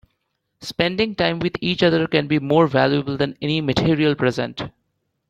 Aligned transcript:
Spending 0.61 1.13
time 1.13 1.37
with 1.37 1.57
each 1.61 1.83
other 1.83 2.07
can 2.07 2.25
be 2.25 2.39
more 2.39 2.65
valuable 2.65 3.17
than 3.17 3.37
any 3.39 3.61
material 3.61 4.15
present. 4.15 4.63